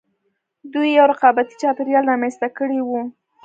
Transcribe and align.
دوی 0.73 0.89
یو 0.97 1.05
رقابتي 1.13 1.55
چاپېریال 1.61 2.05
رامنځته 2.11 2.47
کړی 2.57 2.79
و 2.83 2.89